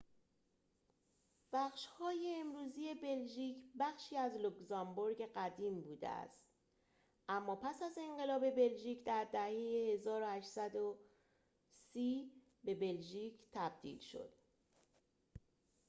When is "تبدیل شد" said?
13.51-14.33